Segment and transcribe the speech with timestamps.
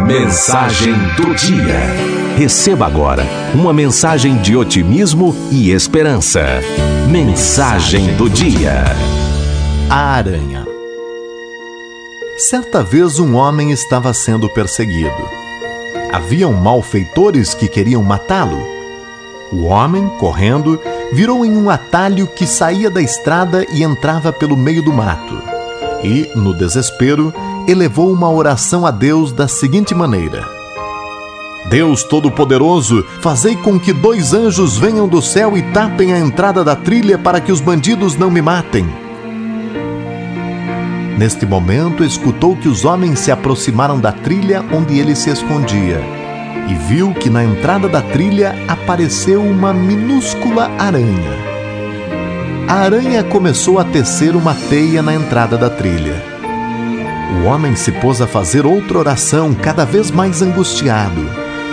[0.00, 2.36] Mensagem do dia.
[2.36, 6.40] Receba agora uma mensagem de otimismo e esperança.
[7.10, 8.84] Mensagem do dia.
[9.90, 10.64] A aranha.
[12.36, 15.28] Certa vez um homem estava sendo perseguido.
[16.12, 18.64] Haviam malfeitores que queriam matá-lo.
[19.50, 20.80] O homem, correndo,
[21.12, 25.57] virou em um atalho que saía da estrada e entrava pelo meio do mato.
[26.02, 27.32] E, no desespero,
[27.66, 30.48] elevou uma oração a Deus da seguinte maneira:
[31.68, 36.76] Deus Todo-Poderoso, fazei com que dois anjos venham do céu e tapem a entrada da
[36.76, 38.86] trilha para que os bandidos não me matem.
[41.18, 46.00] Neste momento, escutou que os homens se aproximaram da trilha onde ele se escondia
[46.68, 51.47] e viu que na entrada da trilha apareceu uma minúscula aranha.
[52.68, 56.22] A aranha começou a tecer uma teia na entrada da trilha.
[57.40, 61.30] O homem se pôs a fazer outra oração, cada vez mais angustiado.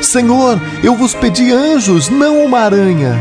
[0.00, 3.14] Senhor, eu vos pedi anjos, não uma aranha.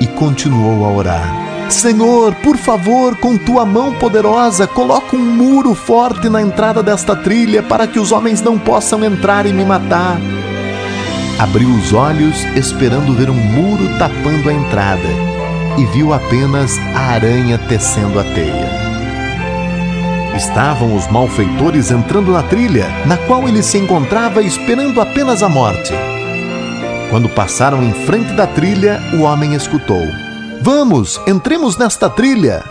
[0.00, 1.48] E continuou a orar.
[1.68, 7.62] Senhor, por favor, com tua mão poderosa, coloca um muro forte na entrada desta trilha
[7.62, 10.18] para que os homens não possam entrar e me matar.
[11.38, 15.08] Abriu os olhos, esperando ver um muro tapando a entrada,
[15.78, 18.68] e viu apenas a aranha tecendo a teia.
[20.36, 25.92] Estavam os malfeitores entrando na trilha, na qual ele se encontrava esperando apenas a morte.
[27.10, 30.02] Quando passaram em frente da trilha, o homem escutou:
[30.60, 32.64] Vamos, entremos nesta trilha.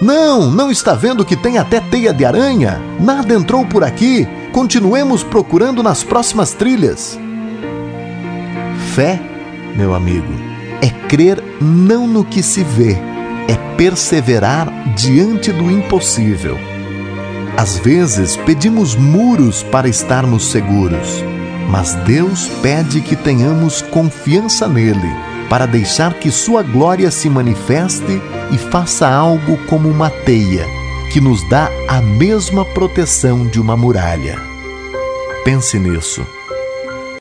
[0.00, 2.80] Não, não está vendo que tem até teia de aranha?
[3.00, 4.28] Nada entrou por aqui.
[4.52, 7.18] Continuemos procurando nas próximas trilhas.
[8.94, 9.20] Fé,
[9.74, 10.45] meu amigo,
[10.82, 12.92] é crer não no que se vê,
[13.48, 16.58] é perseverar diante do impossível.
[17.56, 21.24] Às vezes pedimos muros para estarmos seguros,
[21.70, 25.10] mas Deus pede que tenhamos confiança nele,
[25.48, 28.20] para deixar que Sua glória se manifeste
[28.52, 30.66] e faça algo como uma teia,
[31.12, 34.38] que nos dá a mesma proteção de uma muralha.
[35.44, 36.26] Pense nisso